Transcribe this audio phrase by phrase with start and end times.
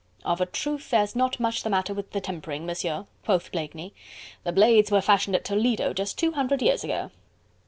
[0.25, 3.93] "Of a truth there's not much the matter with the tempering, Monsieur," quoth Blakeney,
[4.43, 7.11] "the blades were fashioned at Toledo just two hundred years ago."